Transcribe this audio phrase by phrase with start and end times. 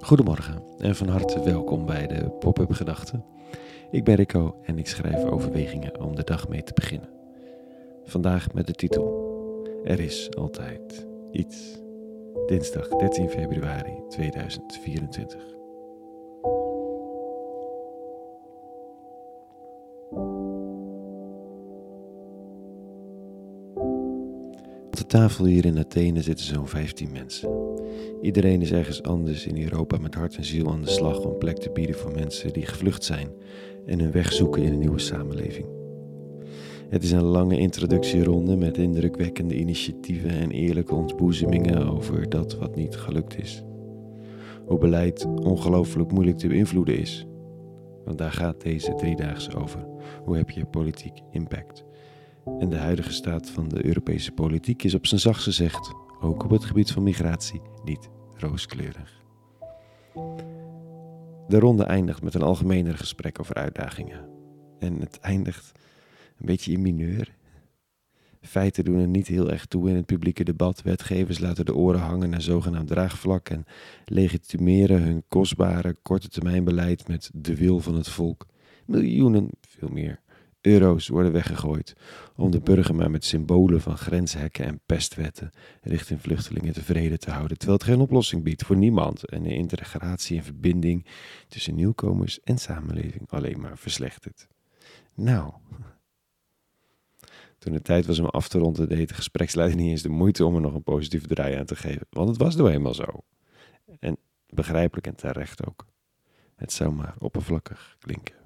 [0.00, 3.24] Goedemorgen en van harte welkom bij de Pop-up Gedachten.
[3.90, 7.08] Ik ben Rico en ik schrijf overwegingen om de dag mee te beginnen.
[8.04, 9.32] Vandaag met de titel
[9.84, 11.78] Er is altijd iets.
[12.46, 15.42] Dinsdag 13 februari 2024.
[24.94, 27.48] Op de tafel hier in Athene zitten zo'n 15 mensen.
[28.22, 31.58] Iedereen is ergens anders in Europa met hart en ziel aan de slag om plek
[31.58, 33.28] te bieden voor mensen die gevlucht zijn
[33.86, 35.66] en hun weg zoeken in een nieuwe samenleving.
[36.88, 42.96] Het is een lange introductieronde met indrukwekkende initiatieven en eerlijke ontboezemingen over dat wat niet
[42.96, 43.64] gelukt is.
[44.66, 47.26] Hoe beleid ongelooflijk moeilijk te beïnvloeden is.
[48.04, 49.86] Want daar gaat deze driedaagse over.
[50.24, 51.84] Hoe heb je politiek impact?
[52.58, 56.50] En de huidige staat van de Europese politiek is op zijn zachtst gezegd, ook op
[56.50, 59.22] het gebied van migratie, niet rooskleurig.
[61.48, 64.28] De ronde eindigt met een algemener gesprek over uitdagingen.
[64.78, 65.72] En het eindigt
[66.38, 67.34] een beetje in mineur.
[68.40, 70.82] Feiten doen er niet heel erg toe in het publieke debat.
[70.82, 73.64] Wetgevers laten de oren hangen naar zogenaamd draagvlak en
[74.04, 78.46] legitimeren hun kostbare korte termijn beleid met de wil van het volk.
[78.86, 80.20] Miljoenen, veel meer,
[80.66, 81.96] euro's worden weggegooid
[82.36, 85.50] om de burger maar met symbolen van grenshekken en pestwetten
[85.82, 90.36] richting vluchtelingen tevreden te houden, terwijl het geen oplossing biedt voor niemand en de integratie
[90.36, 91.06] en verbinding
[91.48, 94.46] tussen nieuwkomers en samenleving alleen maar verslechtert.
[95.14, 95.52] Nou,
[97.58, 100.44] toen het tijd was om af te ronden, deed de gespreksleider niet eens de moeite
[100.44, 103.24] om er nog een positieve draai aan te geven, want het was nou eenmaal zo.
[103.98, 104.16] En
[104.48, 105.86] begrijpelijk en terecht ook.
[106.56, 108.43] Het zou maar oppervlakkig klinken.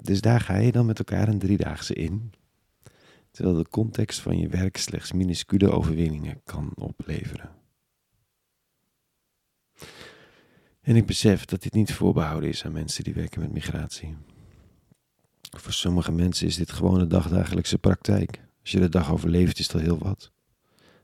[0.00, 2.32] Dus daar ga je dan met elkaar een driedaagse in.
[3.30, 7.50] Terwijl de context van je werk slechts minuscule overwinningen kan opleveren.
[10.80, 14.16] En ik besef dat dit niet voorbehouden is aan mensen die werken met migratie.
[15.56, 18.40] Voor sommige mensen is dit gewoon de dagdagelijkse praktijk.
[18.60, 20.32] Als je de dag overleeft, is dat heel wat.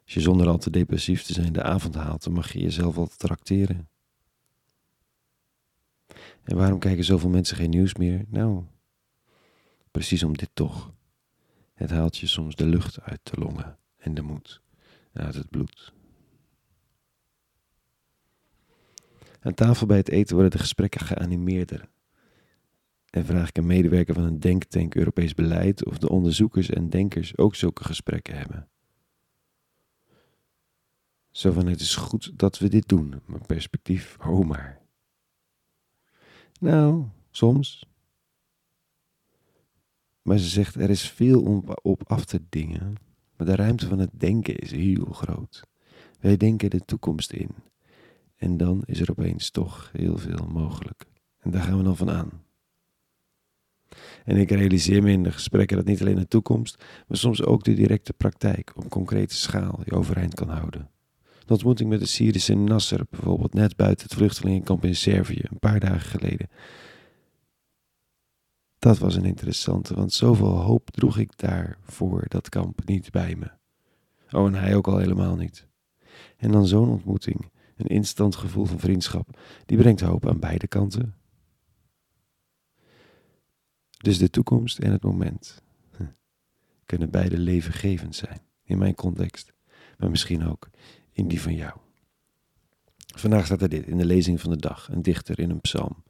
[0.04, 2.96] Als je zonder al te depressief te zijn de avond haalt, dan mag je jezelf
[2.96, 3.88] al trakteren.
[6.42, 8.24] En waarom kijken zoveel mensen geen nieuws meer?
[8.28, 8.64] Nou,
[9.94, 10.92] precies om dit toch.
[11.74, 14.60] Het haalt je soms de lucht uit de longen en de moed
[15.12, 15.92] uit het bloed.
[19.40, 21.88] Aan tafel bij het eten worden de gesprekken geanimeerder.
[23.10, 27.36] En vraag ik een medewerker van een denktank Europees beleid of de onderzoekers en denkers
[27.36, 28.68] ook zulke gesprekken hebben.
[31.30, 34.80] Zo van het is goed dat we dit doen, maar perspectief, oh maar.
[36.60, 37.93] Nou, soms.
[40.24, 42.94] Maar ze zegt, er is veel om op af te dingen,
[43.36, 45.62] maar de ruimte van het denken is heel groot.
[46.20, 47.50] Wij denken de toekomst in.
[48.36, 51.04] En dan is er opeens toch heel veel mogelijk.
[51.38, 52.30] En daar gaan we dan van aan.
[54.24, 57.64] En ik realiseer me in de gesprekken dat niet alleen de toekomst, maar soms ook
[57.64, 60.90] de directe praktijk op concrete schaal je overeind kan houden.
[61.22, 65.80] De ontmoeting met de Syrische Nasser, bijvoorbeeld net buiten het vluchtelingenkamp in Servië, een paar
[65.80, 66.48] dagen geleden.
[68.84, 73.36] Dat was een interessante, want zoveel hoop droeg ik daar voor dat kamp niet bij
[73.36, 73.50] me.
[74.30, 75.66] Oh, en hij ook al helemaal niet.
[76.36, 81.14] En dan zo'n ontmoeting, een instant gevoel van vriendschap, die brengt hoop aan beide kanten.
[83.96, 85.62] Dus de toekomst en het moment
[86.86, 89.52] kunnen beide levengevend zijn, in mijn context,
[89.98, 90.70] maar misschien ook
[91.10, 91.78] in die van jou.
[93.14, 96.02] Vandaag staat er dit in de lezing van de dag, een dichter in een psalm.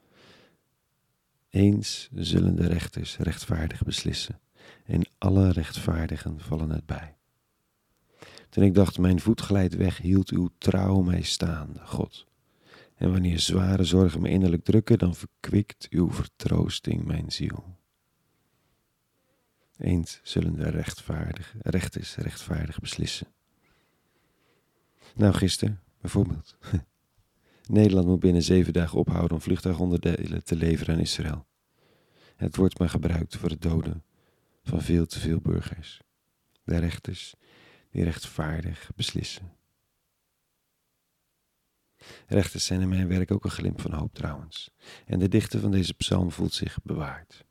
[1.55, 4.39] Eens zullen de rechters rechtvaardig beslissen,
[4.85, 7.15] en alle rechtvaardigen vallen het bij.
[8.49, 12.25] Toen ik dacht, mijn voet glijdt weg, hield uw trouw mij staande, God.
[12.95, 17.77] En wanneer zware zorgen me innerlijk drukken, dan verkwikt uw vertroosting mijn ziel.
[19.77, 23.27] Eens zullen de rechtvaardig, rechters rechtvaardig beslissen.
[25.15, 26.57] Nou, gisteren bijvoorbeeld.
[27.67, 31.47] Nederland moet binnen zeven dagen ophouden om vliegtuigonderdelen te leveren aan Israël.
[32.35, 34.03] Het wordt maar gebruikt voor het doden
[34.63, 36.01] van veel te veel burgers.
[36.63, 37.35] De rechters
[37.89, 39.53] die rechtvaardig beslissen.
[42.27, 44.71] Rechters zijn in mijn werk ook een glimp van hoop trouwens.
[45.05, 47.45] En de dichter van deze psalm voelt zich bewaard.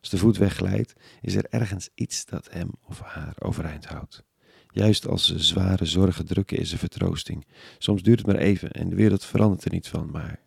[0.00, 4.24] Als de voet wegglijdt, is er ergens iets dat hem of haar overeind houdt.
[4.74, 7.46] Juist als zware zorgen drukken, is er vertroosting.
[7.78, 10.40] Soms duurt het maar even en de wereld verandert er niet van, maar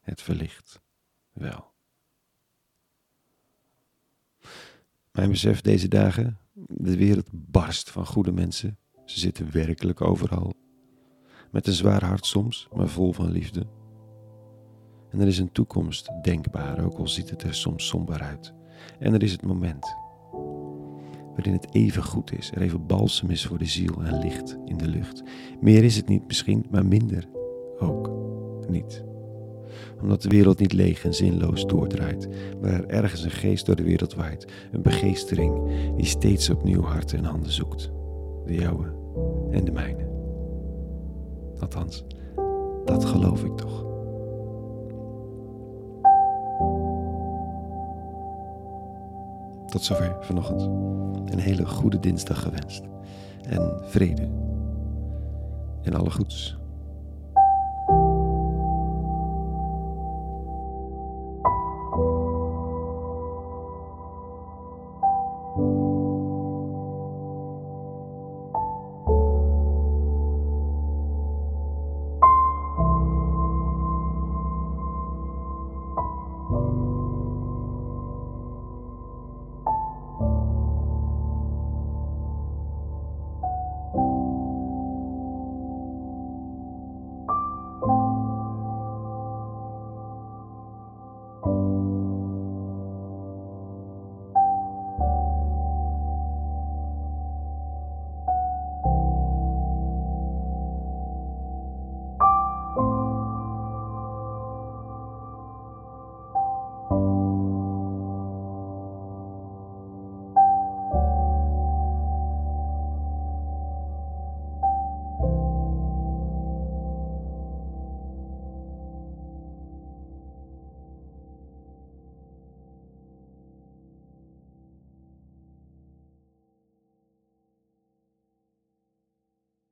[0.00, 0.80] het verlicht
[1.32, 1.72] wel.
[5.12, 8.78] Mijn besef deze dagen, de wereld barst van goede mensen.
[9.04, 10.54] Ze zitten werkelijk overal.
[11.50, 13.66] met een zwaar hart soms, maar vol van liefde.
[15.10, 18.52] En er is een toekomst denkbaar, ook al ziet het er soms somber uit.
[18.98, 20.05] En er is het moment
[21.36, 24.76] waarin het even goed is, er even balsem is voor de ziel en licht in
[24.76, 25.22] de lucht.
[25.60, 27.28] Meer is het niet misschien, maar minder
[27.78, 28.10] ook
[28.68, 29.04] niet.
[30.00, 32.28] Omdat de wereld niet leeg en zinloos doordraait,
[32.60, 37.18] maar er ergens een geest door de wereld waait, een begeestering die steeds opnieuw harten
[37.18, 37.90] en handen zoekt.
[38.46, 38.92] De jouwe
[39.50, 40.08] en de mijne.
[41.58, 42.04] Althans,
[42.84, 43.95] dat geloof ik toch.
[49.68, 50.62] Tot zover vanochtend.
[51.32, 52.82] Een hele goede dinsdag gewenst.
[53.48, 54.28] En vrede.
[55.82, 56.56] En alle goeds.